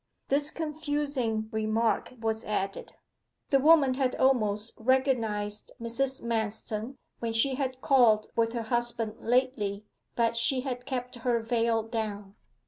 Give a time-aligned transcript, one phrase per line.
[0.29, 2.93] This confusing remark was added.
[3.51, 6.23] The woman had almost recognized Mrs.
[6.23, 9.85] Manston when she had called with her husband lately,
[10.15, 12.33] but she had kept her veil down.